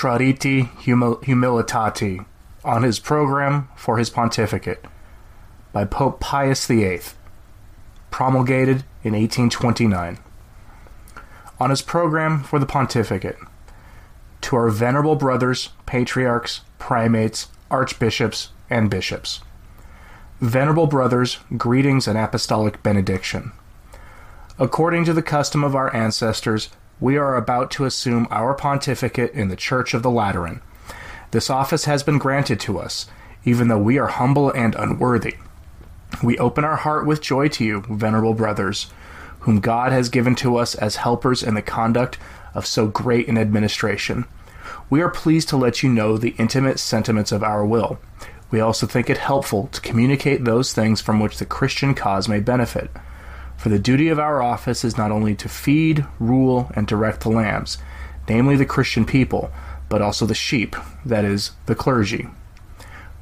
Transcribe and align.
Traditi 0.00 0.70
Humilitati 0.84 2.24
on 2.64 2.82
his 2.84 2.98
program 2.98 3.68
for 3.76 3.98
his 3.98 4.08
pontificate 4.08 4.82
by 5.74 5.84
Pope 5.84 6.20
Pius 6.20 6.66
VIII, 6.66 7.02
promulgated 8.10 8.76
in 9.04 9.12
1829. 9.12 10.16
On 11.58 11.68
his 11.68 11.82
program 11.82 12.42
for 12.42 12.58
the 12.58 12.64
pontificate, 12.64 13.36
to 14.40 14.56
our 14.56 14.70
venerable 14.70 15.16
brothers, 15.16 15.68
patriarchs, 15.84 16.62
primates, 16.78 17.48
archbishops, 17.70 18.52
and 18.70 18.88
bishops. 18.88 19.40
Venerable 20.40 20.86
brothers, 20.86 21.40
greetings 21.58 22.08
and 22.08 22.16
apostolic 22.16 22.82
benediction. 22.82 23.52
According 24.58 25.04
to 25.04 25.12
the 25.12 25.20
custom 25.20 25.62
of 25.62 25.74
our 25.74 25.94
ancestors, 25.94 26.70
we 27.00 27.16
are 27.16 27.36
about 27.36 27.70
to 27.72 27.84
assume 27.86 28.28
our 28.30 28.54
pontificate 28.54 29.32
in 29.32 29.48
the 29.48 29.56
Church 29.56 29.94
of 29.94 30.02
the 30.02 30.10
Lateran. 30.10 30.60
This 31.30 31.48
office 31.48 31.86
has 31.86 32.02
been 32.02 32.18
granted 32.18 32.60
to 32.60 32.78
us, 32.78 33.06
even 33.44 33.68
though 33.68 33.78
we 33.78 33.98
are 33.98 34.08
humble 34.08 34.50
and 34.50 34.74
unworthy. 34.74 35.36
We 36.22 36.38
open 36.38 36.64
our 36.64 36.76
heart 36.76 37.06
with 37.06 37.22
joy 37.22 37.48
to 37.48 37.64
you, 37.64 37.80
venerable 37.88 38.34
brothers, 38.34 38.88
whom 39.40 39.60
God 39.60 39.92
has 39.92 40.08
given 40.08 40.34
to 40.36 40.56
us 40.56 40.74
as 40.74 40.96
helpers 40.96 41.42
in 41.42 41.54
the 41.54 41.62
conduct 41.62 42.18
of 42.52 42.66
so 42.66 42.88
great 42.88 43.28
an 43.28 43.38
administration. 43.38 44.26
We 44.90 45.00
are 45.00 45.08
pleased 45.08 45.48
to 45.50 45.56
let 45.56 45.82
you 45.82 45.88
know 45.88 46.18
the 46.18 46.34
intimate 46.36 46.78
sentiments 46.78 47.32
of 47.32 47.42
our 47.42 47.64
will. 47.64 47.98
We 48.50 48.60
also 48.60 48.86
think 48.86 49.08
it 49.08 49.18
helpful 49.18 49.68
to 49.68 49.80
communicate 49.80 50.44
those 50.44 50.72
things 50.72 51.00
from 51.00 51.20
which 51.20 51.38
the 51.38 51.46
Christian 51.46 51.94
cause 51.94 52.28
may 52.28 52.40
benefit. 52.40 52.90
For 53.60 53.68
the 53.68 53.78
duty 53.78 54.08
of 54.08 54.18
our 54.18 54.40
office 54.40 54.84
is 54.86 54.96
not 54.96 55.10
only 55.10 55.34
to 55.34 55.46
feed, 55.46 56.06
rule, 56.18 56.72
and 56.74 56.86
direct 56.86 57.20
the 57.20 57.28
lambs, 57.28 57.76
namely 58.26 58.56
the 58.56 58.64
Christian 58.64 59.04
people, 59.04 59.52
but 59.90 60.00
also 60.00 60.24
the 60.24 60.34
sheep, 60.34 60.74
that 61.04 61.26
is, 61.26 61.50
the 61.66 61.74
clergy. 61.74 62.28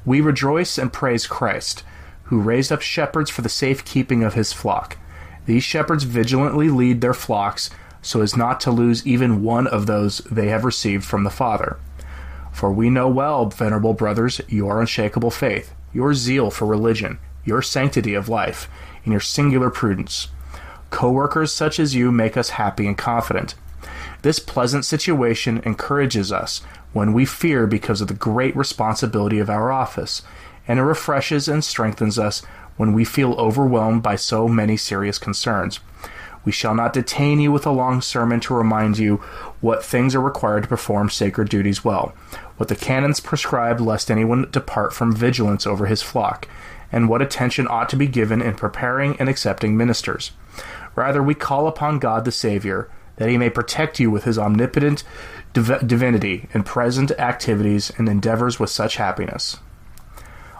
We 0.05 0.21
rejoice 0.21 0.77
and 0.77 0.93
praise 0.93 1.27
Christ, 1.27 1.83
who 2.23 2.39
raised 2.39 2.71
up 2.71 2.79
shepherds 2.81 3.29
for 3.29 3.41
the 3.41 3.49
safe 3.49 3.83
keeping 3.83 4.23
of 4.23 4.35
his 4.35 4.53
flock. 4.53 4.97
These 5.45 5.65
shepherds 5.65 6.05
vigilantly 6.05 6.69
lead 6.69 7.01
their 7.01 7.13
flocks 7.13 7.69
so 8.01 8.21
as 8.21 8.37
not 8.37 8.61
to 8.61 8.71
lose 8.71 9.05
even 9.05 9.43
one 9.43 9.67
of 9.67 9.87
those 9.87 10.19
they 10.19 10.47
have 10.47 10.63
received 10.63 11.03
from 11.03 11.25
the 11.25 11.29
Father. 11.29 11.77
For 12.53 12.71
we 12.71 12.89
know 12.89 13.09
well, 13.09 13.47
venerable 13.47 13.93
brothers, 13.93 14.39
your 14.47 14.79
unshakable 14.79 15.31
faith, 15.31 15.73
your 15.91 16.13
zeal 16.13 16.49
for 16.49 16.65
religion, 16.65 17.19
your 17.43 17.61
sanctity 17.61 18.13
of 18.13 18.29
life, 18.29 18.69
and 19.03 19.11
your 19.11 19.21
singular 19.21 19.69
prudence. 19.69 20.27
Co 20.89 21.11
workers 21.11 21.53
such 21.53 21.79
as 21.79 21.95
you 21.95 22.11
make 22.11 22.35
us 22.35 22.51
happy 22.51 22.87
and 22.87 22.97
confident. 22.97 23.55
This 24.21 24.39
pleasant 24.39 24.85
situation 24.85 25.61
encourages 25.65 26.31
us 26.31 26.61
when 26.93 27.13
we 27.13 27.25
fear 27.25 27.67
because 27.67 28.01
of 28.01 28.07
the 28.07 28.13
great 28.13 28.55
responsibility 28.55 29.39
of 29.39 29.49
our 29.49 29.71
office, 29.71 30.21
and 30.67 30.79
it 30.79 30.83
refreshes 30.83 31.47
and 31.47 31.63
strengthens 31.63 32.17
us 32.19 32.41
when 32.77 32.93
we 32.93 33.03
feel 33.03 33.33
overwhelmed 33.33 34.01
by 34.01 34.15
so 34.15 34.47
many 34.47 34.77
serious 34.77 35.17
concerns. 35.17 35.79
We 36.45 36.51
shall 36.51 36.73
not 36.73 36.93
detain 36.93 37.39
you 37.39 37.51
with 37.51 37.65
a 37.65 37.71
long 37.71 38.01
sermon 38.01 38.39
to 38.41 38.53
remind 38.53 38.97
you 38.97 39.17
what 39.59 39.83
things 39.83 40.15
are 40.15 40.21
required 40.21 40.63
to 40.63 40.69
perform 40.69 41.09
sacred 41.09 41.49
duties 41.49 41.83
well, 41.83 42.13
what 42.57 42.69
the 42.69 42.75
canons 42.75 43.19
prescribe 43.19 43.81
lest 43.81 44.09
anyone 44.09 44.49
depart 44.49 44.93
from 44.93 45.15
vigilance 45.15 45.67
over 45.67 45.85
his 45.85 46.01
flock, 46.01 46.47
and 46.91 47.07
what 47.07 47.21
attention 47.21 47.67
ought 47.67 47.89
to 47.89 47.95
be 47.95 48.07
given 48.07 48.41
in 48.41 48.55
preparing 48.55 49.15
and 49.19 49.29
accepting 49.29 49.77
ministers. 49.77 50.31
Rather, 50.95 51.21
we 51.21 51.35
call 51.35 51.67
upon 51.67 51.99
God 51.99 52.25
the 52.25 52.31
Savior 52.31 52.89
that 53.17 53.29
he 53.29 53.37
may 53.37 53.49
protect 53.49 53.99
you 53.99 54.09
with 54.09 54.23
his 54.23 54.39
omnipotent 54.39 55.03
div- 55.53 55.85
divinity 55.85 56.47
in 56.53 56.63
present 56.63 57.11
activities 57.11 57.91
and 57.97 58.07
endeavors 58.07 58.59
with 58.59 58.69
such 58.69 58.95
happiness. 58.95 59.57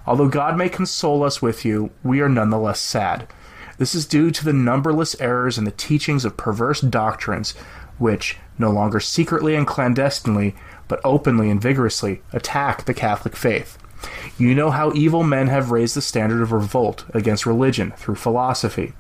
Although 0.06 0.28
God 0.28 0.58
may 0.58 0.70
console 0.70 1.24
us 1.24 1.42
with 1.42 1.64
you, 1.66 1.92
we 2.04 2.22
are 2.22 2.30
none 2.30 2.50
the 2.50 2.60
less 2.60 2.80
sad. 2.80 3.28
This 3.78 3.96
is 3.96 4.06
due 4.06 4.30
to 4.32 4.44
the 4.44 4.54
numberless 4.54 5.20
errors 5.22 5.58
and 5.58 5.66
the 5.66 5.72
teachings 5.72 6.26
of 6.26 6.36
perverse 6.36 6.82
doctrines 6.82 7.54
which, 7.98 8.38
no 8.58 8.72
longer 8.72 9.00
secretly 9.00 9.56
and 9.56 9.68
clandestinely, 9.68 10.56
but 10.88 11.02
openly 11.04 11.50
and 11.50 11.62
vigorously, 11.62 12.22
attack 12.34 12.86
the 12.86 12.94
Catholic 12.94 13.36
faith. 13.36 13.78
You 14.38 14.56
know 14.56 14.72
how 14.72 14.94
evil 14.94 15.24
men 15.24 15.48
have 15.48 15.72
raised 15.72 15.96
the 15.96 16.02
standard 16.02 16.42
of 16.42 16.52
revolt 16.52 17.06
against 17.14 17.46
religion 17.46 17.92
through 17.98 18.16
philosophy, 18.16 18.94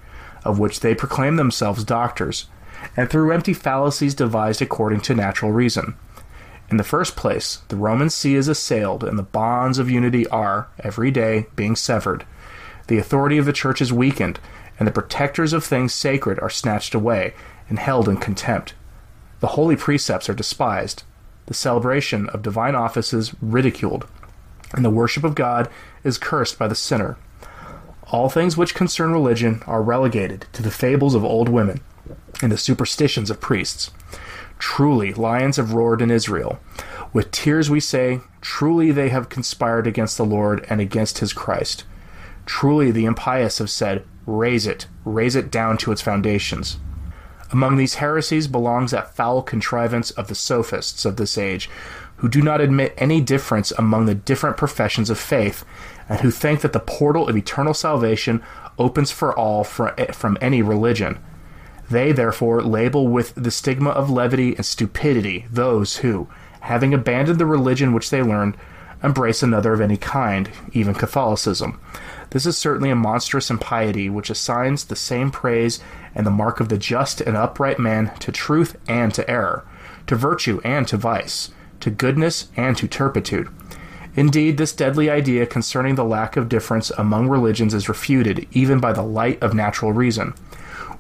of 0.44 0.60
which 0.60 0.82
they 0.82 0.96
proclaim 0.96 1.36
themselves 1.36 1.84
doctors, 1.84 2.48
and 2.96 3.10
through 3.10 3.32
empty 3.32 3.54
fallacies 3.54 4.14
devised 4.14 4.62
according 4.62 5.02
to 5.02 5.16
natural 5.16 5.52
reason. 5.52 5.96
In 6.70 6.78
the 6.78 6.84
first 6.84 7.16
place, 7.16 7.62
the 7.70 7.76
Roman 7.76 8.10
See 8.10 8.36
is 8.36 8.48
assailed, 8.48 9.04
and 9.04 9.18
the 9.18 9.24
bonds 9.24 9.80
of 9.80 9.90
unity 9.90 10.28
are, 10.28 10.68
every 10.80 11.10
day, 11.10 11.48
being 11.56 11.76
severed. 11.76 12.26
The 12.88 12.98
authority 12.98 13.38
of 13.38 13.46
the 13.46 13.54
Church 13.54 13.82
is 13.82 13.92
weakened, 13.92 14.40
and 14.78 14.88
the 14.88 14.92
protectors 14.92 15.52
of 15.52 15.64
things 15.64 15.94
sacred 15.94 16.40
are 16.40 16.50
snatched 16.50 16.94
away 16.94 17.34
and 17.70 17.80
held 17.80 18.08
in 18.08 18.18
contempt. 18.18 18.74
The 19.40 19.48
holy 19.48 19.76
precepts 19.76 20.30
are 20.30 20.34
despised, 20.34 21.04
the 21.48 21.54
celebration 21.54 22.30
of 22.30 22.44
divine 22.44 22.76
offices 22.76 23.34
ridiculed, 23.42 24.06
and 24.74 24.84
the 24.84 24.90
worship 24.90 25.24
of 25.24 25.36
God 25.36 25.70
is 26.04 26.18
cursed 26.18 26.60
by 26.60 26.68
the 26.68 26.76
sinner. 26.76 27.18
All 28.12 28.30
things 28.30 28.58
which 28.58 28.76
concern 28.76 29.12
religion 29.12 29.62
are 29.68 29.84
relegated 29.84 30.48
to 30.54 30.64
the 30.64 30.72
fables 30.72 31.16
of 31.16 31.24
old 31.24 31.50
women 31.50 31.82
and 32.42 32.52
the 32.52 32.58
superstitions 32.58 33.30
of 33.30 33.42
priests. 33.42 33.92
Truly, 34.58 35.14
lions 35.14 35.58
have 35.58 35.74
roared 35.74 36.02
in 36.02 36.12
Israel. 36.12 36.60
With 37.14 37.32
tears 37.32 37.70
we 37.70 37.80
say, 37.80 38.20
Truly 38.42 38.92
they 38.92 39.10
have 39.10 39.30
conspired 39.30 39.88
against 39.88 40.18
the 40.18 40.26
Lord 40.26 40.66
and 40.70 40.82
against 40.82 41.20
his 41.20 41.34
Christ. 41.34 41.86
Truly 42.46 42.92
the 42.92 43.06
impious 43.06 43.60
have 43.60 43.70
said, 43.70 44.04
Raze 44.26 44.68
it, 44.68 44.88
raze 45.06 45.36
it 45.36 45.50
down 45.50 45.78
to 45.80 45.92
its 45.92 46.02
foundations. 46.02 46.78
Among 47.52 47.78
these 47.78 47.96
heresies 47.96 48.48
belongs 48.48 48.92
that 48.92 49.16
foul 49.16 49.42
contrivance 49.42 50.12
of 50.12 50.28
the 50.28 50.36
sophists 50.36 51.04
of 51.04 51.16
this 51.16 51.38
age, 51.38 51.70
who 52.20 52.30
do 52.30 52.42
not 52.42 52.62
admit 52.62 52.94
any 52.98 53.22
difference 53.22 53.72
among 53.72 54.06
the 54.06 54.16
different 54.16 54.58
professions 54.58 55.10
of 55.10 55.18
faith, 55.18 55.66
and 56.08 56.20
who 56.22 56.32
think 56.32 56.62
that 56.62 56.74
the 56.74 56.80
portal 56.80 57.28
of 57.28 57.36
eternal 57.36 57.74
salvation 57.74 58.42
opens 58.78 59.12
for 59.12 59.38
all 59.38 59.64
from 59.64 60.38
any 60.42 60.62
religion. 60.62 61.20
They, 61.90 62.12
therefore, 62.12 62.62
label 62.62 63.08
with 63.08 63.34
the 63.36 63.52
stigma 63.52 63.90
of 63.90 64.10
levity 64.10 64.56
and 64.56 64.66
stupidity 64.66 65.46
those 65.50 65.98
who, 65.98 66.28
having 66.62 66.94
abandoned 66.94 67.40
the 67.40 67.46
religion 67.46 67.94
which 67.94 68.10
they 68.10 68.22
learned, 68.22 68.58
embrace 69.02 69.42
another 69.42 69.74
of 69.74 69.82
any 69.82 69.98
kind, 69.98 70.50
even 70.74 70.94
Catholicism. 70.94 71.80
This 72.32 72.46
is 72.46 72.58
certainly 72.58 72.90
a 72.90 72.96
monstrous 72.96 73.50
impiety 73.50 74.10
which 74.10 74.30
assigns 74.30 74.86
the 74.86 74.96
same 74.96 75.32
praise 75.32 75.80
and 76.14 76.28
the 76.28 76.32
mark 76.32 76.60
of 76.60 76.70
the 76.70 76.78
just 76.78 77.22
and 77.22 77.36
upright 77.36 77.80
man 77.80 78.14
to 78.20 78.32
truth 78.32 78.78
and 78.88 79.14
to 79.14 79.28
error, 79.30 79.66
to 80.08 80.16
virtue 80.16 80.60
and 80.64 80.88
to 80.90 80.98
vice, 80.98 81.50
to 81.82 81.90
goodness 81.90 82.50
and 82.56 82.76
to 82.78 82.88
turpitude. 82.88 83.50
Indeed, 84.16 84.58
this 84.58 84.74
deadly 84.74 85.10
idea 85.10 85.46
concerning 85.46 85.96
the 85.96 86.04
lack 86.04 86.36
of 86.36 86.50
difference 86.50 86.90
among 86.92 87.30
religions 87.30 87.74
is 87.74 87.88
refuted 87.88 88.48
even 88.52 88.80
by 88.80 88.92
the 88.92 89.04
light 89.04 89.42
of 89.42 89.54
natural 89.54 89.94
reason. 89.94 90.34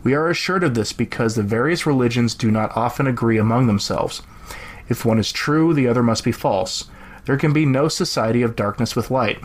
We 0.03 0.13
are 0.13 0.29
assured 0.29 0.63
of 0.63 0.75
this 0.75 0.93
because 0.93 1.35
the 1.35 1.43
various 1.43 1.85
religions 1.85 2.33
do 2.35 2.49
not 2.49 2.75
often 2.77 3.07
agree 3.07 3.37
among 3.37 3.67
themselves. 3.67 4.21
If 4.87 5.03
one 5.03 5.19
is 5.19 5.31
true, 5.31 5.73
the 5.73 5.87
other 5.87 6.03
must 6.03 6.23
be 6.23 6.31
false. 6.31 6.85
There 7.25 7.37
can 7.37 7.51
be 7.51 7.65
no 7.65 7.89
society 7.89 8.41
of 8.41 8.55
darkness 8.55 8.95
with 8.95 9.11
light. 9.11 9.39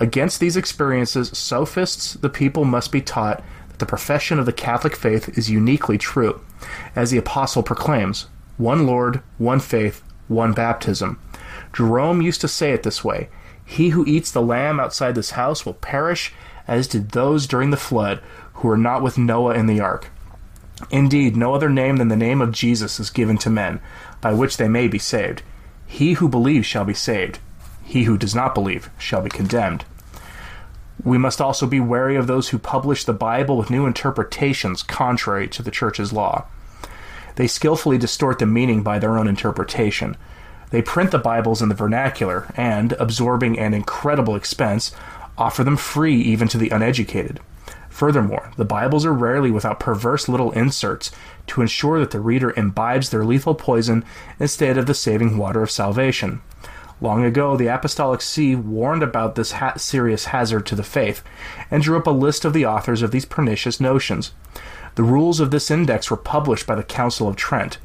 Against 0.00 0.40
these 0.40 0.56
experiences, 0.56 1.36
sophists, 1.36 2.14
the 2.14 2.30
people 2.30 2.64
must 2.64 2.92
be 2.92 3.00
taught 3.00 3.42
that 3.68 3.78
the 3.78 3.86
profession 3.86 4.38
of 4.38 4.46
the 4.46 4.52
Catholic 4.52 4.96
faith 4.96 5.36
is 5.36 5.50
uniquely 5.50 5.98
true. 5.98 6.40
As 6.96 7.10
the 7.10 7.18
Apostle 7.18 7.62
proclaims, 7.62 8.26
one 8.56 8.86
Lord, 8.86 9.22
one 9.38 9.60
faith, 9.60 10.02
one 10.28 10.52
baptism. 10.52 11.18
Jerome 11.72 12.22
used 12.22 12.40
to 12.42 12.48
say 12.48 12.72
it 12.72 12.82
this 12.82 13.04
way 13.04 13.28
He 13.64 13.90
who 13.90 14.06
eats 14.06 14.30
the 14.30 14.42
lamb 14.42 14.78
outside 14.80 15.14
this 15.14 15.32
house 15.32 15.66
will 15.66 15.74
perish, 15.74 16.32
as 16.66 16.86
did 16.86 17.10
those 17.10 17.46
during 17.46 17.70
the 17.70 17.76
flood 17.76 18.20
who 18.54 18.68
were 18.68 18.76
not 18.76 19.02
with 19.02 19.18
Noah 19.18 19.54
in 19.54 19.66
the 19.66 19.80
ark. 19.80 20.10
Indeed, 20.90 21.36
no 21.36 21.54
other 21.54 21.70
name 21.70 21.96
than 21.96 22.08
the 22.08 22.16
name 22.16 22.40
of 22.40 22.52
Jesus 22.52 23.00
is 23.00 23.10
given 23.10 23.38
to 23.38 23.50
men, 23.50 23.80
by 24.20 24.32
which 24.32 24.56
they 24.56 24.68
may 24.68 24.88
be 24.88 24.98
saved. 24.98 25.42
He 25.86 26.14
who 26.14 26.28
believes 26.28 26.66
shall 26.66 26.84
be 26.84 26.94
saved. 26.94 27.38
He 27.82 28.04
who 28.04 28.18
does 28.18 28.34
not 28.34 28.54
believe 28.54 28.90
shall 28.98 29.22
be 29.22 29.30
condemned. 29.30 29.84
We 31.02 31.18
must 31.18 31.40
also 31.40 31.66
be 31.66 31.80
wary 31.80 32.16
of 32.16 32.26
those 32.26 32.48
who 32.48 32.58
publish 32.58 33.04
the 33.04 33.12
Bible 33.12 33.56
with 33.56 33.70
new 33.70 33.86
interpretations 33.86 34.82
contrary 34.82 35.48
to 35.48 35.62
the 35.62 35.70
Church's 35.70 36.12
law. 36.12 36.46
They 37.38 37.46
skillfully 37.46 37.98
distort 37.98 38.40
the 38.40 38.46
meaning 38.46 38.82
by 38.82 38.98
their 38.98 39.16
own 39.16 39.28
interpretation. 39.28 40.16
They 40.70 40.82
print 40.82 41.12
the 41.12 41.20
Bibles 41.20 41.62
in 41.62 41.68
the 41.68 41.74
vernacular 41.76 42.52
and, 42.56 42.94
absorbing 42.94 43.56
an 43.56 43.74
incredible 43.74 44.34
expense, 44.34 44.90
offer 45.38 45.62
them 45.62 45.76
free 45.76 46.16
even 46.16 46.48
to 46.48 46.58
the 46.58 46.70
uneducated. 46.70 47.38
Furthermore, 47.90 48.50
the 48.56 48.64
Bibles 48.64 49.06
are 49.06 49.12
rarely 49.12 49.52
without 49.52 49.78
perverse 49.78 50.28
little 50.28 50.50
inserts 50.50 51.12
to 51.46 51.60
ensure 51.60 52.00
that 52.00 52.10
the 52.10 52.18
reader 52.18 52.52
imbibes 52.56 53.10
their 53.10 53.24
lethal 53.24 53.54
poison 53.54 54.04
instead 54.40 54.76
of 54.76 54.86
the 54.86 54.92
saving 54.92 55.38
water 55.38 55.62
of 55.62 55.70
salvation. 55.70 56.42
Long 57.00 57.24
ago, 57.24 57.56
the 57.56 57.68
Apostolic 57.68 58.20
See 58.20 58.56
warned 58.56 59.04
about 59.04 59.36
this 59.36 59.52
ha- 59.52 59.76
serious 59.76 60.24
hazard 60.24 60.66
to 60.66 60.74
the 60.74 60.82
faith 60.82 61.22
and 61.70 61.84
drew 61.84 61.96
up 61.96 62.08
a 62.08 62.10
list 62.10 62.44
of 62.44 62.52
the 62.52 62.66
authors 62.66 63.00
of 63.00 63.12
these 63.12 63.24
pernicious 63.24 63.78
notions. 63.78 64.32
The 64.98 65.04
rules 65.04 65.38
of 65.38 65.52
this 65.52 65.70
index 65.70 66.10
were 66.10 66.16
published 66.16 66.66
by 66.66 66.74
the 66.74 66.82
Council 66.82 67.28
of 67.28 67.36
Trent. 67.36 67.78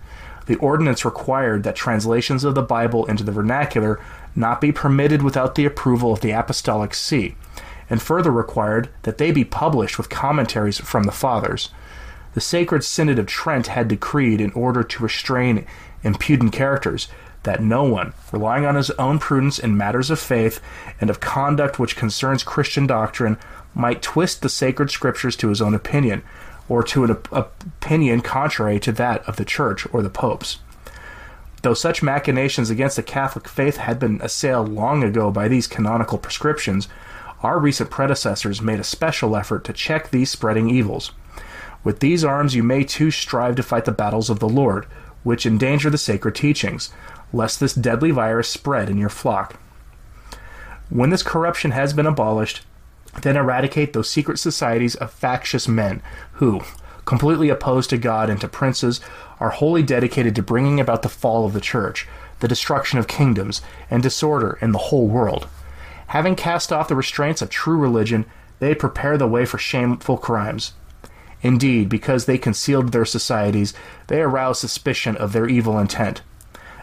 The 0.48 0.56
ordinance 0.56 1.06
required 1.06 1.62
that 1.62 1.76
translations 1.76 2.44
of 2.44 2.56
the 2.56 2.64
Bible 2.64 3.06
into 3.06 3.24
the 3.24 3.32
vernacular 3.32 4.00
not 4.36 4.60
be 4.60 4.72
permitted 4.72 5.22
without 5.22 5.54
the 5.54 5.66
approval 5.66 6.12
of 6.12 6.22
the 6.22 6.32
Apostolic 6.32 6.96
See, 6.96 7.36
and 7.88 8.02
further 8.02 8.32
required 8.32 8.90
that 9.04 9.20
they 9.20 9.32
be 9.32 9.44
published 9.44 10.00
with 10.00 10.10
commentaries 10.10 10.80
from 10.80 11.04
the 11.04 11.12
Fathers. 11.12 11.70
The 12.34 12.42
Sacred 12.42 12.84
Synod 12.84 13.20
of 13.20 13.28
Trent 13.28 13.68
had 13.68 13.90
decreed, 13.90 14.42
in 14.42 14.52
order 14.54 14.82
to 14.82 15.04
restrain 15.04 15.68
impudent 16.02 16.52
characters, 16.52 17.10
that 17.44 17.62
no 17.62 17.84
one, 17.84 18.14
relying 18.32 18.66
on 18.66 18.74
his 18.74 18.90
own 18.92 19.20
prudence 19.20 19.60
in 19.60 19.78
matters 19.78 20.10
of 20.10 20.18
faith 20.18 20.60
and 21.00 21.12
of 21.12 21.20
conduct 21.20 21.78
which 21.78 21.96
concerns 21.96 22.42
Christian 22.42 22.88
doctrine, 22.88 23.38
might 23.76 24.02
twist 24.02 24.42
the 24.42 24.50
sacred 24.50 24.90
scriptures 24.90 25.36
to 25.36 25.50
his 25.50 25.62
own 25.62 25.76
opinion, 25.76 26.24
or 26.70 26.84
to 26.84 27.04
an 27.04 27.12
op- 27.12 27.32
opinion 27.32 28.22
contrary 28.22 28.80
to 28.80 28.92
that 28.92 29.28
of 29.28 29.36
the 29.36 29.46
Church 29.46 29.88
or 29.94 30.02
the 30.02 30.10
popes. 30.10 30.60
Though 31.62 31.74
such 31.74 32.04
machinations 32.04 32.70
against 32.70 32.98
the 32.98 33.04
Catholic 33.04 33.48
faith 33.48 33.78
had 33.78 33.98
been 34.00 34.20
assailed 34.22 34.70
long 34.70 35.04
ago 35.04 35.32
by 35.32 35.48
these 35.48 35.68
canonical 35.68 36.18
prescriptions, 36.18 36.88
our 37.42 37.60
recent 37.60 37.90
predecessors 37.90 38.62
made 38.62 38.80
a 38.80 38.86
special 38.86 39.36
effort 39.36 39.64
to 39.66 39.74
check 39.74 40.10
these 40.10 40.30
spreading 40.30 40.70
evils. 40.70 41.12
With 41.84 42.00
these 42.00 42.24
arms 42.24 42.56
you 42.56 42.64
may 42.64 42.84
too 42.84 43.12
strive 43.12 43.56
to 43.58 43.64
fight 43.64 43.86
the 43.86 43.92
battles 43.92 44.30
of 44.30 44.40
the 44.40 44.50
Lord, 44.50 44.86
which 45.24 45.46
endanger 45.46 45.90
the 45.90 45.98
sacred 45.98 46.36
teachings, 46.36 46.92
lest 47.32 47.60
this 47.60 47.74
deadly 47.74 48.12
virus 48.12 48.48
spread 48.48 48.90
in 48.90 48.98
your 48.98 49.10
flock. 49.10 49.60
When 50.90 51.10
this 51.10 51.24
corruption 51.24 51.72
has 51.72 51.94
been 51.94 52.06
abolished, 52.06 52.62
then 53.22 53.38
eradicate 53.38 53.94
those 53.94 54.10
secret 54.10 54.40
societies 54.40 54.96
of 54.96 55.12
factious 55.12 55.68
men 55.68 56.02
who, 56.34 56.62
completely 57.06 57.50
opposed 57.50 57.90
to 57.92 57.98
God 57.98 58.30
and 58.30 58.42
to 58.42 58.48
princes, 58.48 59.00
are 59.40 59.52
wholly 59.52 59.84
dedicated 59.84 60.36
to 60.36 60.44
bringing 60.44 60.80
about 60.80 61.02
the 61.02 61.10
fall 61.10 61.46
of 61.46 61.54
the 61.54 61.62
church, 61.62 62.08
the 62.40 62.48
destruction 62.48 63.00
of 63.00 63.08
kingdoms, 63.08 63.62
and 63.90 64.02
disorder 64.02 64.58
in 64.62 64.72
the 64.72 64.78
whole 64.78 65.08
world. 65.08 65.48
Having 66.08 66.36
cast 66.36 66.72
off 66.72 66.88
the 66.88 66.96
restraints 66.96 67.42
of 67.42 67.50
true 67.50 67.78
religion, 67.78 68.26
they 68.60 68.76
prepare 68.76 69.18
the 69.18 69.28
way 69.28 69.46
for 69.46 69.58
shameful 69.58 70.18
crimes. 70.18 70.74
Indeed, 71.42 71.90
because 71.90 72.26
they 72.26 72.38
concealed 72.38 72.92
their 72.92 73.06
societies, 73.06 73.74
they 74.08 74.22
aroused 74.22 74.62
suspicion 74.62 75.18
of 75.18 75.34
their 75.34 75.48
evil 75.48 75.78
intent. 75.78 76.22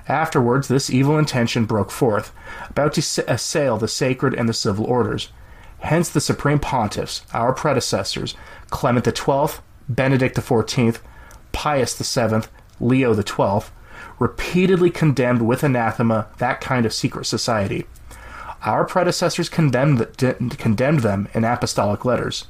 Afterwards, 0.06 0.68
this 0.68 0.90
evil 0.90 1.16
intention 1.18 1.64
broke 1.64 1.90
forth, 1.90 2.32
about 2.68 2.94
to 2.94 3.24
assail 3.26 3.78
the 3.78 3.88
sacred 3.88 4.34
and 4.34 4.48
the 4.48 4.52
civil 4.52 4.84
orders. 4.84 5.28
Hence, 5.80 6.08
the 6.08 6.20
supreme 6.20 6.58
pontiffs, 6.58 7.22
our 7.34 7.52
predecessors, 7.52 8.34
Clement 8.70 9.04
XII, 9.04 9.60
Benedict 9.88 10.36
XIV, 10.36 11.00
Pius 11.52 11.98
VII, 11.98 12.48
Leo 12.78 13.14
XII, 13.14 13.70
repeatedly 14.18 14.90
condemned 14.90 15.42
with 15.42 15.62
anathema 15.62 16.28
that 16.38 16.60
kind 16.60 16.86
of 16.86 16.92
secret 16.92 17.24
society. 17.24 17.86
Our 18.62 18.84
predecessors 18.84 19.48
condemned, 19.48 20.06
condemned 20.58 21.00
them 21.00 21.28
in 21.32 21.44
apostolic 21.44 22.04
letters. 22.04 22.46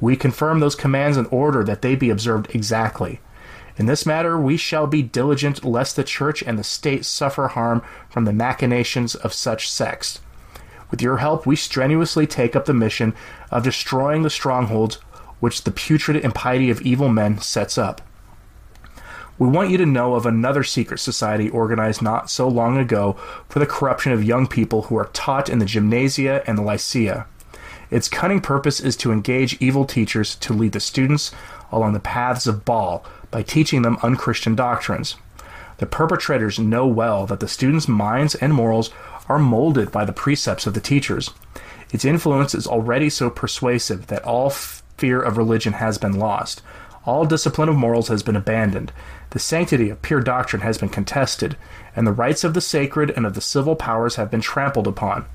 We 0.00 0.16
confirm 0.16 0.58
those 0.58 0.74
commands 0.74 1.16
in 1.16 1.26
order 1.26 1.62
that 1.64 1.80
they 1.80 1.94
be 1.94 2.10
observed 2.10 2.54
exactly. 2.54 3.20
In 3.76 3.86
this 3.86 4.04
matter, 4.04 4.38
we 4.38 4.56
shall 4.56 4.86
be 4.86 5.02
diligent 5.02 5.64
lest 5.64 5.96
the 5.96 6.04
church 6.04 6.42
and 6.42 6.58
the 6.58 6.64
state 6.64 7.04
suffer 7.04 7.48
harm 7.48 7.82
from 8.08 8.24
the 8.24 8.32
machinations 8.32 9.14
of 9.14 9.32
such 9.32 9.70
sects. 9.70 10.20
With 10.94 11.02
your 11.02 11.16
help, 11.16 11.44
we 11.44 11.56
strenuously 11.56 12.24
take 12.24 12.54
up 12.54 12.66
the 12.66 12.72
mission 12.72 13.14
of 13.50 13.64
destroying 13.64 14.22
the 14.22 14.30
strongholds 14.30 14.94
which 15.40 15.64
the 15.64 15.72
putrid 15.72 16.24
impiety 16.24 16.70
of 16.70 16.80
evil 16.82 17.08
men 17.08 17.40
sets 17.40 17.76
up. 17.76 18.00
We 19.36 19.48
want 19.48 19.70
you 19.70 19.78
to 19.78 19.86
know 19.86 20.14
of 20.14 20.24
another 20.24 20.62
secret 20.62 20.98
society 20.98 21.50
organized 21.50 22.00
not 22.00 22.30
so 22.30 22.46
long 22.46 22.78
ago 22.78 23.14
for 23.48 23.58
the 23.58 23.66
corruption 23.66 24.12
of 24.12 24.22
young 24.22 24.46
people 24.46 24.82
who 24.82 24.94
are 24.94 25.06
taught 25.06 25.48
in 25.48 25.58
the 25.58 25.64
gymnasia 25.64 26.44
and 26.46 26.56
the 26.56 26.62
lycea. 26.62 27.26
Its 27.90 28.08
cunning 28.08 28.40
purpose 28.40 28.78
is 28.78 28.94
to 28.98 29.10
engage 29.10 29.60
evil 29.60 29.84
teachers 29.84 30.36
to 30.36 30.52
lead 30.52 30.70
the 30.70 30.78
students 30.78 31.32
along 31.72 31.94
the 31.94 31.98
paths 31.98 32.46
of 32.46 32.64
Baal 32.64 33.04
by 33.32 33.42
teaching 33.42 33.82
them 33.82 33.98
unchristian 34.04 34.54
doctrines. 34.54 35.16
The 35.78 35.86
perpetrators 35.86 36.60
know 36.60 36.86
well 36.86 37.26
that 37.26 37.40
the 37.40 37.48
students' 37.48 37.88
minds 37.88 38.36
and 38.36 38.54
morals 38.54 38.90
are 39.28 39.38
molded 39.38 39.90
by 39.90 40.04
the 40.04 40.12
precepts 40.12 40.66
of 40.66 40.74
the 40.74 40.80
teachers. 40.80 41.30
Its 41.90 42.04
influence 42.04 42.54
is 42.54 42.66
already 42.66 43.08
so 43.08 43.30
persuasive 43.30 44.08
that 44.08 44.24
all 44.24 44.50
fear 44.50 45.20
of 45.20 45.36
religion 45.36 45.74
has 45.74 45.98
been 45.98 46.18
lost. 46.18 46.62
All 47.06 47.24
discipline 47.24 47.68
of 47.68 47.76
morals 47.76 48.08
has 48.08 48.22
been 48.22 48.36
abandoned. 48.36 48.92
The 49.30 49.38
sanctity 49.38 49.90
of 49.90 50.02
pure 50.02 50.20
doctrine 50.20 50.62
has 50.62 50.78
been 50.78 50.88
contested, 50.88 51.56
and 51.94 52.06
the 52.06 52.12
rights 52.12 52.44
of 52.44 52.54
the 52.54 52.60
sacred 52.60 53.10
and 53.10 53.26
of 53.26 53.34
the 53.34 53.40
civil 53.40 53.76
powers 53.76 54.16
have 54.16 54.30
been 54.30 54.40
trampled 54.40 54.86
upon. 54.86 55.26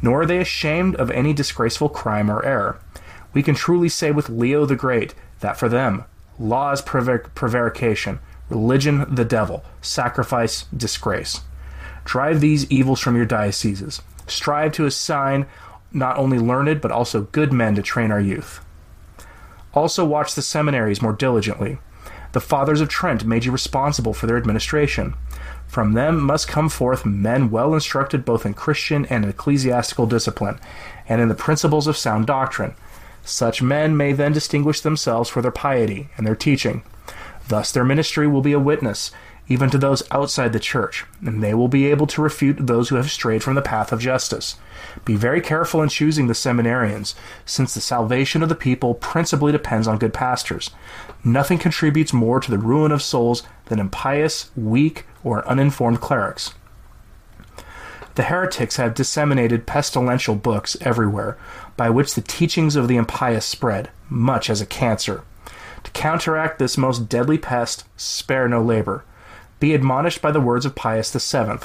Nor 0.00 0.22
are 0.22 0.26
they 0.26 0.38
ashamed 0.38 0.96
of 0.96 1.10
any 1.10 1.32
disgraceful 1.32 1.88
crime 1.88 2.30
or 2.30 2.44
error. 2.44 2.78
We 3.34 3.42
can 3.42 3.54
truly 3.54 3.88
say 3.88 4.10
with 4.10 4.28
Leo 4.28 4.66
the 4.66 4.76
Great 4.76 5.14
that 5.40 5.58
for 5.58 5.68
them, 5.68 6.04
law 6.38 6.72
is 6.72 6.82
prevarication, 6.82 8.18
religion 8.48 9.14
the 9.14 9.24
devil, 9.24 9.64
sacrifice 9.80 10.64
disgrace. 10.76 11.40
Drive 12.04 12.40
these 12.40 12.70
evils 12.70 13.00
from 13.00 13.16
your 13.16 13.26
dioceses. 13.26 14.02
Strive 14.26 14.72
to 14.72 14.86
assign 14.86 15.46
not 15.92 16.18
only 16.18 16.38
learned 16.38 16.80
but 16.80 16.92
also 16.92 17.22
good 17.22 17.52
men 17.52 17.74
to 17.74 17.82
train 17.82 18.10
our 18.10 18.20
youth. 18.20 18.60
Also, 19.74 20.04
watch 20.04 20.34
the 20.34 20.42
seminaries 20.42 21.00
more 21.00 21.12
diligently. 21.12 21.78
The 22.32 22.40
fathers 22.40 22.80
of 22.80 22.88
Trent 22.88 23.24
made 23.24 23.44
you 23.44 23.52
responsible 23.52 24.14
for 24.14 24.26
their 24.26 24.36
administration. 24.36 25.14
From 25.66 25.92
them 25.92 26.20
must 26.20 26.48
come 26.48 26.68
forth 26.68 27.06
men 27.06 27.50
well 27.50 27.74
instructed 27.74 28.24
both 28.24 28.44
in 28.44 28.54
Christian 28.54 29.06
and 29.06 29.24
ecclesiastical 29.24 30.06
discipline, 30.06 30.58
and 31.08 31.20
in 31.20 31.28
the 31.28 31.34
principles 31.34 31.86
of 31.86 31.96
sound 31.96 32.26
doctrine. 32.26 32.74
Such 33.24 33.62
men 33.62 33.96
may 33.96 34.12
then 34.12 34.32
distinguish 34.32 34.80
themselves 34.80 35.30
for 35.30 35.40
their 35.40 35.50
piety 35.50 36.08
and 36.16 36.26
their 36.26 36.34
teaching. 36.34 36.82
Thus, 37.48 37.72
their 37.72 37.84
ministry 37.84 38.26
will 38.26 38.42
be 38.42 38.52
a 38.52 38.58
witness, 38.58 39.10
even 39.48 39.68
to 39.70 39.78
those 39.78 40.02
outside 40.10 40.52
the 40.52 40.60
church, 40.60 41.04
and 41.20 41.42
they 41.42 41.52
will 41.52 41.68
be 41.68 41.86
able 41.86 42.06
to 42.06 42.22
refute 42.22 42.56
those 42.60 42.88
who 42.88 42.96
have 42.96 43.10
strayed 43.10 43.42
from 43.42 43.54
the 43.54 43.62
path 43.62 43.92
of 43.92 44.00
justice. 44.00 44.56
Be 45.04 45.16
very 45.16 45.40
careful 45.40 45.82
in 45.82 45.88
choosing 45.88 46.26
the 46.26 46.32
seminarians, 46.32 47.14
since 47.44 47.74
the 47.74 47.80
salvation 47.80 48.42
of 48.42 48.48
the 48.48 48.54
people 48.54 48.94
principally 48.94 49.52
depends 49.52 49.88
on 49.88 49.98
good 49.98 50.14
pastors. 50.14 50.70
Nothing 51.24 51.58
contributes 51.58 52.12
more 52.12 52.40
to 52.40 52.50
the 52.50 52.58
ruin 52.58 52.92
of 52.92 53.02
souls 53.02 53.42
than 53.66 53.80
impious, 53.80 54.50
weak, 54.56 55.06
or 55.24 55.46
uninformed 55.48 56.00
clerics. 56.00 56.54
The 58.14 58.24
heretics 58.24 58.76
have 58.76 58.94
disseminated 58.94 59.66
pestilential 59.66 60.40
books 60.40 60.76
everywhere, 60.82 61.36
by 61.76 61.90
which 61.90 62.14
the 62.14 62.20
teachings 62.20 62.76
of 62.76 62.86
the 62.86 62.96
impious 62.96 63.44
spread, 63.44 63.90
much 64.08 64.50
as 64.50 64.60
a 64.60 64.66
cancer. 64.66 65.24
To 65.84 65.90
counteract 65.92 66.58
this 66.58 66.78
most 66.78 67.08
deadly 67.08 67.38
pest, 67.38 67.84
spare 67.96 68.46
no 68.48 68.62
labor 68.62 69.04
be 69.62 69.74
admonished 69.74 70.20
by 70.20 70.32
the 70.32 70.40
words 70.40 70.66
of 70.66 70.74
Pius 70.74 71.12
VII. 71.12 71.64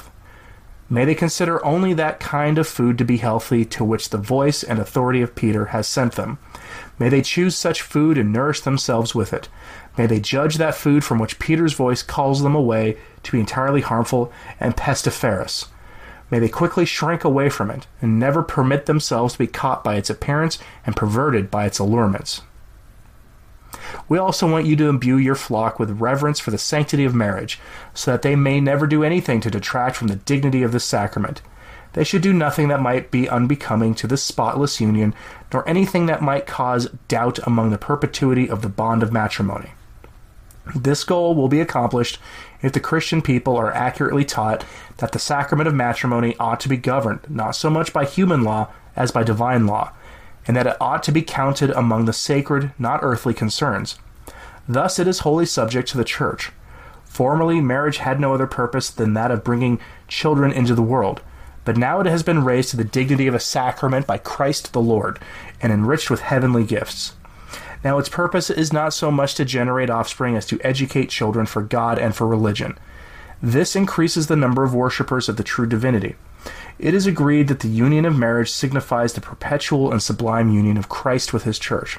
May 0.88 1.04
they 1.04 1.16
consider 1.16 1.64
only 1.66 1.92
that 1.94 2.20
kind 2.20 2.56
of 2.56 2.68
food 2.68 2.96
to 2.98 3.04
be 3.04 3.16
healthy 3.16 3.64
to 3.64 3.84
which 3.84 4.10
the 4.10 4.18
voice 4.18 4.62
and 4.62 4.78
authority 4.78 5.20
of 5.20 5.34
Peter 5.34 5.66
has 5.66 5.88
sent 5.88 6.12
them. 6.12 6.38
May 7.00 7.08
they 7.08 7.22
choose 7.22 7.56
such 7.56 7.82
food 7.82 8.16
and 8.16 8.32
nourish 8.32 8.60
themselves 8.60 9.16
with 9.16 9.32
it. 9.32 9.48
May 9.98 10.06
they 10.06 10.20
judge 10.20 10.58
that 10.58 10.76
food 10.76 11.02
from 11.02 11.18
which 11.18 11.40
Peter's 11.40 11.72
voice 11.72 12.04
calls 12.04 12.40
them 12.40 12.54
away 12.54 12.96
to 13.24 13.32
be 13.32 13.40
entirely 13.40 13.80
harmful 13.80 14.32
and 14.60 14.76
pestiferous. 14.76 15.66
May 16.30 16.38
they 16.38 16.48
quickly 16.48 16.84
shrink 16.84 17.24
away 17.24 17.48
from 17.48 17.68
it 17.68 17.88
and 18.00 18.20
never 18.20 18.44
permit 18.44 18.86
themselves 18.86 19.32
to 19.32 19.40
be 19.40 19.48
caught 19.48 19.82
by 19.82 19.96
its 19.96 20.08
appearance 20.08 20.60
and 20.86 20.94
perverted 20.94 21.50
by 21.50 21.66
its 21.66 21.80
allurements. 21.80 22.42
We 24.08 24.18
also 24.18 24.50
want 24.50 24.66
you 24.66 24.76
to 24.76 24.88
imbue 24.88 25.16
your 25.16 25.34
flock 25.34 25.78
with 25.78 26.00
reverence 26.00 26.38
for 26.40 26.50
the 26.50 26.58
sanctity 26.58 27.04
of 27.04 27.14
marriage, 27.14 27.58
so 27.94 28.12
that 28.12 28.22
they 28.22 28.36
may 28.36 28.60
never 28.60 28.86
do 28.86 29.04
anything 29.04 29.40
to 29.40 29.50
detract 29.50 29.96
from 29.96 30.08
the 30.08 30.16
dignity 30.16 30.62
of 30.62 30.72
this 30.72 30.84
sacrament. 30.84 31.42
They 31.94 32.04
should 32.04 32.22
do 32.22 32.32
nothing 32.32 32.68
that 32.68 32.82
might 32.82 33.10
be 33.10 33.28
unbecoming 33.28 33.94
to 33.96 34.06
this 34.06 34.22
spotless 34.22 34.80
union, 34.80 35.14
nor 35.52 35.68
anything 35.68 36.06
that 36.06 36.22
might 36.22 36.46
cause 36.46 36.88
doubt 37.08 37.38
among 37.46 37.70
the 37.70 37.78
perpetuity 37.78 38.48
of 38.48 38.62
the 38.62 38.68
bond 38.68 39.02
of 39.02 39.12
matrimony. 39.12 39.70
This 40.74 41.02
goal 41.02 41.34
will 41.34 41.48
be 41.48 41.60
accomplished 41.60 42.18
if 42.60 42.72
the 42.72 42.80
Christian 42.80 43.22
people 43.22 43.56
are 43.56 43.72
accurately 43.72 44.24
taught 44.24 44.64
that 44.98 45.12
the 45.12 45.18
sacrament 45.18 45.66
of 45.66 45.74
matrimony 45.74 46.36
ought 46.38 46.60
to 46.60 46.68
be 46.68 46.76
governed 46.76 47.20
not 47.28 47.52
so 47.52 47.70
much 47.70 47.92
by 47.92 48.04
human 48.04 48.42
law 48.42 48.68
as 48.94 49.10
by 49.10 49.22
divine 49.22 49.66
law, 49.66 49.92
and 50.48 50.56
that 50.56 50.66
it 50.66 50.76
ought 50.80 51.02
to 51.04 51.12
be 51.12 51.22
counted 51.22 51.70
among 51.70 52.06
the 52.06 52.12
sacred, 52.12 52.72
not 52.78 53.00
earthly 53.02 53.34
concerns. 53.34 53.98
Thus 54.66 54.98
it 54.98 55.06
is 55.06 55.20
wholly 55.20 55.46
subject 55.46 55.88
to 55.90 55.98
the 55.98 56.04
church. 56.04 56.50
Formerly, 57.04 57.60
marriage 57.60 57.98
had 57.98 58.18
no 58.18 58.34
other 58.34 58.46
purpose 58.46 58.90
than 58.90 59.14
that 59.14 59.30
of 59.30 59.44
bringing 59.44 59.78
children 60.08 60.50
into 60.50 60.74
the 60.74 60.82
world, 60.82 61.20
but 61.64 61.76
now 61.76 62.00
it 62.00 62.06
has 62.06 62.22
been 62.22 62.44
raised 62.44 62.70
to 62.70 62.76
the 62.76 62.84
dignity 62.84 63.26
of 63.26 63.34
a 63.34 63.40
sacrament 63.40 64.06
by 64.06 64.18
Christ 64.18 64.72
the 64.72 64.80
Lord, 64.80 65.18
and 65.60 65.72
enriched 65.72 66.10
with 66.10 66.20
heavenly 66.20 66.64
gifts. 66.64 67.14
Now, 67.84 67.98
its 67.98 68.08
purpose 68.08 68.50
is 68.50 68.72
not 68.72 68.92
so 68.92 69.10
much 69.10 69.34
to 69.34 69.44
generate 69.44 69.90
offspring 69.90 70.36
as 70.36 70.46
to 70.46 70.60
educate 70.64 71.10
children 71.10 71.46
for 71.46 71.62
God 71.62 71.98
and 71.98 72.14
for 72.14 72.26
religion. 72.26 72.78
This 73.42 73.76
increases 73.76 74.26
the 74.26 74.36
number 74.36 74.64
of 74.64 74.74
worshippers 74.74 75.28
of 75.28 75.36
the 75.36 75.44
true 75.44 75.66
divinity. 75.66 76.16
It 76.78 76.94
is 76.94 77.06
agreed 77.06 77.48
that 77.48 77.60
the 77.60 77.68
union 77.68 78.04
of 78.04 78.16
marriage 78.16 78.50
signifies 78.50 79.12
the 79.12 79.20
perpetual 79.20 79.90
and 79.90 80.02
sublime 80.02 80.50
union 80.50 80.76
of 80.76 80.88
Christ 80.88 81.32
with 81.32 81.44
his 81.44 81.58
church. 81.58 81.98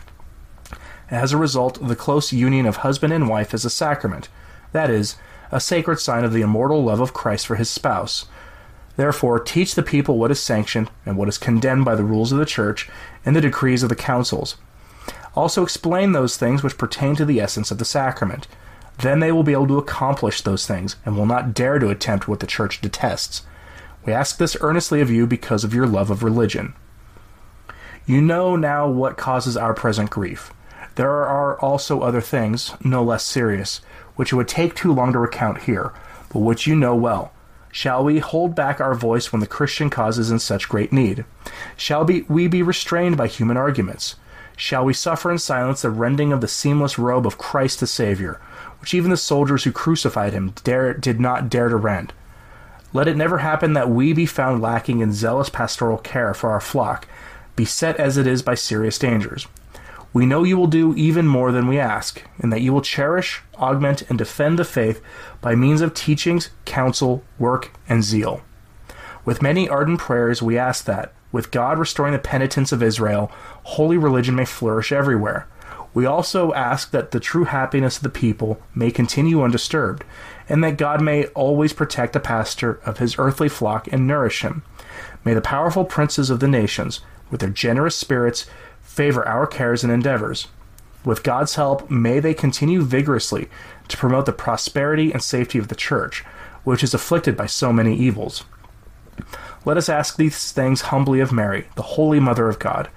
As 1.12 1.34
a 1.34 1.38
result, 1.38 1.86
the 1.86 1.96
close 1.96 2.32
union 2.32 2.66
of 2.66 2.78
husband 2.78 3.12
and 3.14 3.28
wife 3.28 3.54
is 3.54 3.66
a 3.66 3.70
sacrament, 3.70 4.30
that 4.72 4.90
is, 4.90 5.16
a 5.52 5.60
sacred 5.60 6.00
sign 6.00 6.24
of 6.24 6.34
the 6.34 6.42
immortal 6.42 6.84
love 6.84 7.00
of 7.00 7.14
Christ 7.14 7.48
for 7.48 7.56
his 7.56 7.70
spouse. 7.70 8.26
Therefore, 8.96 9.40
teach 9.40 9.76
the 9.76 9.84
people 9.84 10.18
what 10.18 10.30
is 10.30 10.40
sanctioned 10.40 10.92
and 11.06 11.18
what 11.18 11.30
is 11.30 11.38
condemned 11.38 11.86
by 11.86 11.96
the 11.96 12.04
rules 12.04 12.32
of 12.32 12.38
the 12.38 12.46
church 12.46 12.90
and 13.26 13.36
the 13.36 13.42
decrees 13.42 13.82
of 13.82 13.90
the 13.90 13.96
councils. 13.96 14.58
Also, 15.36 15.64
explain 15.64 16.12
those 16.12 16.38
things 16.38 16.64
which 16.64 16.78
pertain 16.78 17.16
to 17.16 17.26
the 17.26 17.40
essence 17.40 17.72
of 17.72 17.78
the 17.78 17.86
sacrament. 17.86 18.48
Then 18.98 19.20
they 19.20 19.32
will 19.32 19.44
be 19.44 19.54
able 19.54 19.68
to 19.68 19.78
accomplish 19.78 20.42
those 20.42 20.68
things 20.68 20.98
and 21.06 21.18
will 21.18 21.26
not 21.26 21.54
dare 21.54 21.80
to 21.80 21.90
attempt 21.90 22.28
what 22.28 22.42
the 22.42 22.48
church 22.48 22.82
detests. 22.82 23.44
We 24.10 24.16
ask 24.16 24.40
this 24.40 24.58
earnestly 24.62 25.02
of 25.02 25.12
you 25.12 25.28
because 25.28 25.64
of 25.64 25.72
your 25.72 25.86
love 25.86 26.10
of 26.10 26.24
religion. 26.24 26.74
You 28.08 28.22
know 28.22 28.56
now 28.56 28.90
what 28.90 29.18
causes 29.18 29.56
our 29.56 29.76
present 29.76 30.10
grief. 30.10 30.52
There 30.96 31.12
are 31.12 31.60
also 31.60 32.02
other 32.02 32.20
things, 32.20 32.72
no 32.84 33.04
less 33.04 33.24
serious, 33.24 33.82
which 34.16 34.34
it 34.34 34.36
would 34.36 34.48
take 34.48 34.74
too 34.74 34.92
long 34.92 35.14
to 35.14 35.20
recount 35.20 35.62
here, 35.62 35.94
but 36.34 36.40
which 36.40 36.66
you 36.66 36.76
know 36.76 36.96
well. 36.96 37.32
Shall 37.72 38.04
we 38.04 38.18
hold 38.18 38.56
back 38.56 38.82
our 38.82 38.96
voice 38.96 39.32
when 39.32 39.42
the 39.42 39.46
Christian 39.46 39.92
cause 39.92 40.18
is 40.18 40.32
in 40.32 40.40
such 40.40 40.70
great 40.70 40.92
need? 40.92 41.24
Shall 41.78 42.04
we 42.04 42.48
be 42.48 42.64
restrained 42.64 43.16
by 43.16 43.28
human 43.28 43.58
arguments? 43.58 44.16
Shall 44.58 44.86
we 44.86 44.94
suffer 44.96 45.32
in 45.32 45.38
silence 45.38 45.84
the 45.84 45.92
rending 45.92 46.34
of 46.34 46.42
the 46.42 46.48
seamless 46.48 46.98
robe 46.98 47.28
of 47.28 47.38
Christ 47.38 47.80
the 47.80 47.86
Savior, 47.86 48.42
which 48.82 48.96
even 48.96 49.12
the 49.12 49.18
soldiers 49.18 49.66
who 49.66 49.72
crucified 49.72 50.34
him 50.34 50.56
dare, 50.64 50.96
did 50.96 51.20
not 51.20 51.48
dare 51.48 51.70
to 51.70 51.76
rend? 51.76 52.12
Let 52.92 53.08
it 53.08 53.18
never 53.18 53.40
happen 53.40 53.74
that 53.74 53.90
we 53.90 54.14
be 54.14 54.26
found 54.26 54.62
lacking 54.62 55.00
in 55.00 55.14
zealous 55.14 55.50
pastoral 55.50 55.98
care 55.98 56.34
for 56.34 56.50
our 56.50 56.60
flock, 56.60 57.08
beset 57.56 57.98
as 57.98 58.18
it 58.18 58.26
is 58.26 58.42
by 58.42 58.56
serious 58.56 58.98
dangers. 58.98 59.48
We 60.12 60.26
know 60.26 60.44
you 60.44 60.58
will 60.58 60.68
do 60.68 60.96
even 60.96 61.28
more 61.28 61.52
than 61.52 61.68
we 61.68 61.78
ask, 61.78 62.24
and 62.40 62.52
that 62.52 62.62
you 62.62 62.74
will 62.74 62.82
cherish, 62.82 63.44
augment, 63.60 64.02
and 64.10 64.18
defend 64.18 64.58
the 64.58 64.66
faith 64.66 65.04
by 65.40 65.54
means 65.54 65.82
of 65.82 65.94
teachings, 65.94 66.50
counsel, 66.66 67.24
work, 67.38 67.72
and 67.88 68.04
zeal. 68.04 68.42
With 69.24 69.44
many 69.44 69.70
ardent 69.70 70.00
prayers, 70.00 70.42
we 70.42 70.58
ask 70.58 70.86
that, 70.86 71.14
with 71.32 71.52
God 71.52 71.78
restoring 71.78 72.14
the 72.14 72.20
penitence 72.20 72.72
of 72.72 72.82
Israel, 72.82 73.32
holy 73.64 73.98
religion 73.98 74.34
may 74.34 74.46
flourish 74.46 74.92
everywhere. 74.92 75.48
We 75.94 76.08
also 76.08 76.54
ask 76.54 76.90
that 76.92 77.12
the 77.12 77.20
true 77.20 77.44
happiness 77.44 77.98
of 77.98 78.04
the 78.04 78.10
people 78.10 78.60
may 78.74 78.90
continue 78.90 79.44
undisturbed, 79.44 80.04
and 80.50 80.64
that 80.64 80.78
God 80.78 81.02
may 81.02 81.28
always 81.28 81.72
protect 81.72 82.14
the 82.14 82.20
pastor 82.20 82.82
of 82.86 82.98
his 82.98 83.18
earthly 83.18 83.48
flock 83.48 83.88
and 83.92 84.08
nourish 84.08 84.42
him. 84.42 84.64
May 85.24 85.34
the 85.34 85.42
powerful 85.42 85.86
princes 85.86 86.30
of 86.30 86.40
the 86.40 86.48
nations, 86.48 87.02
with 87.30 87.40
their 87.40 87.50
generous 87.50 87.96
spirits, 87.96 88.48
favor 88.82 89.26
our 89.28 89.46
cares 89.46 89.84
and 89.84 89.94
endeavors. 89.94 90.48
With 91.06 91.24
God's 91.24 91.56
help, 91.56 91.90
may 91.90 92.20
they 92.20 92.34
continue 92.34 92.82
vigorously 92.82 93.48
to 93.88 93.98
promote 93.98 94.26
the 94.26 94.34
prosperity 94.34 95.14
and 95.14 95.24
safety 95.24 95.60
of 95.60 95.70
the 95.70 95.76
Church, 95.76 96.26
which 96.64 96.84
is 96.84 96.94
afflicted 96.94 97.38
by 97.38 97.46
so 97.46 97.72
many 97.72 97.96
evils. 97.96 98.44
Let 99.66 99.78
us 99.78 99.90
ask 99.90 100.18
these 100.18 100.52
things 100.52 100.82
humbly 100.82 101.20
of 101.20 101.32
Mary, 101.32 101.68
the 101.76 101.82
Holy 101.82 102.20
Mother 102.20 102.50
of 102.50 102.60
God. 102.60 102.90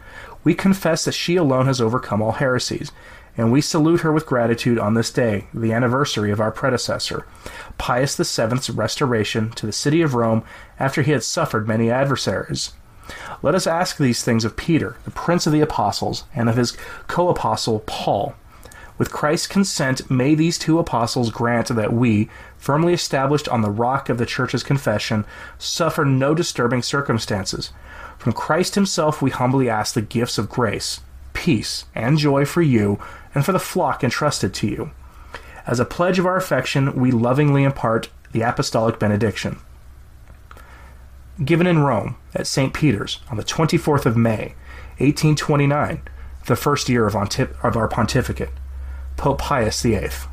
We 0.45 0.55
confess 0.55 1.05
that 1.05 1.13
she 1.13 1.37
alone 1.37 1.67
has 1.67 1.81
overcome 1.81 2.21
all 2.21 2.33
heresies, 2.33 2.91
and 3.37 3.51
we 3.51 3.61
salute 3.61 4.01
her 4.01 4.13
with 4.13 4.27
gratitude 4.27 4.79
on 4.79 4.95
this 4.95 5.11
day, 5.11 5.47
the 5.55 5.73
anniversary 5.73 6.31
of 6.31 6.41
our 6.41 6.51
predecessor, 6.51 7.27
Pius 7.79 8.17
VII's 8.17 8.71
restoration 8.71 9.51
to 9.53 9.67
the 9.67 9.73
city 9.73 10.03
of 10.03 10.15
Rome 10.15 10.45
after 10.79 11.03
he 11.03 11.13
had 11.13 11.23
suffered 11.23 11.67
many 11.67 11.91
adversaries. 11.91 12.73
Let 13.43 13.55
us 13.55 13.67
ask 13.67 13.97
these 13.97 14.23
things 14.23 14.45
of 14.45 14.57
Peter, 14.57 14.97
the 15.05 15.11
prince 15.11 15.47
of 15.47 15.53
the 15.53 15.61
apostles, 15.61 16.25
and 16.35 16.49
of 16.49 16.57
his 16.57 16.77
co 17.07 17.29
apostle 17.29 17.81
Paul. 17.87 18.35
With 18.99 19.11
Christ's 19.11 19.47
consent, 19.47 20.11
may 20.11 20.35
these 20.35 20.59
two 20.59 20.79
apostles 20.79 21.31
grant 21.31 21.69
that 21.69 21.93
we, 21.93 22.29
firmly 22.57 22.93
established 22.93 23.49
on 23.49 23.63
the 23.63 23.71
rock 23.71 24.09
of 24.09 24.19
the 24.19 24.27
Church's 24.27 24.63
confession, 24.63 25.25
suffer 25.59 26.05
no 26.05 26.35
disturbing 26.35 26.83
circumstances. 26.83 27.73
From 28.19 28.33
Christ 28.33 28.75
Himself 28.75 29.23
we 29.23 29.31
humbly 29.31 29.69
ask 29.69 29.95
the 29.95 30.03
gifts 30.03 30.39
of 30.39 30.49
grace, 30.49 31.01
peace, 31.33 31.87
and 31.95 32.19
joy 32.19 32.45
for 32.45 32.63
you 32.63 33.01
and 33.35 33.45
for 33.45 33.53
the 33.53 33.59
flock 33.59 34.05
entrusted 34.05 34.55
to 34.55 34.69
you. 34.69 34.91
As 35.67 35.81
a 35.81 35.85
pledge 35.85 36.19
of 36.19 36.27
our 36.27 36.37
affection, 36.37 36.95
we 36.95 37.11
lovingly 37.11 37.65
impart 37.65 38.11
the 38.33 38.43
apostolic 38.43 38.99
benediction. 38.99 39.59
Given 41.43 41.67
in 41.67 41.81
Rome, 41.81 42.17
at 42.35 42.47
St. 42.47 42.75
Peter's, 42.75 43.21
on 43.31 43.37
the 43.37 43.45
24th 43.45 44.07
of 44.07 44.17
May, 44.17 44.55
1829, 44.99 46.03
the 46.47 46.57
first 46.57 46.89
year 46.89 47.07
of, 47.07 47.17
our 47.17 47.89
pontificate, 47.89 48.51
Pope 49.17 49.39
Pius 49.39 49.83
VIII. 49.83 50.32